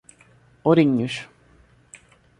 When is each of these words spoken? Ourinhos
Ourinhos 0.65 1.15